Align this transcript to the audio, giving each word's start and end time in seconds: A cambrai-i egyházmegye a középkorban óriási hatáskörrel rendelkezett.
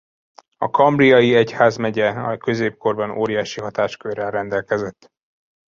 A 0.57 0.65
cambrai-i 0.69 1.35
egyházmegye 1.35 2.09
a 2.09 2.37
középkorban 2.37 3.11
óriási 3.17 3.61
hatáskörrel 3.61 4.31
rendelkezett. 4.31 5.11